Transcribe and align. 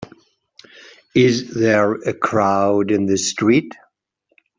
Is 1.13 1.53
there 1.53 1.93
a 1.93 2.11
crowd 2.15 2.89
in 2.89 3.05
the 3.05 3.19
street? 3.19 3.75